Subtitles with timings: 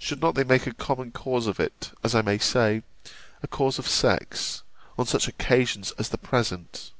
[0.00, 2.82] Should not they make a common cause of it, as I may say,
[3.40, 4.64] a cause of sex,
[4.98, 6.90] on such occasions as the present?